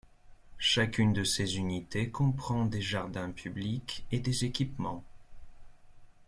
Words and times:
Chacune 0.57 1.13
de 1.13 1.23
ces 1.23 1.57
unités 1.57 2.09
comprend 2.09 2.65
des 2.65 2.81
jardins 2.81 3.29
publics 3.29 4.03
et 4.11 4.19
des 4.19 4.45
équipements. 4.45 5.03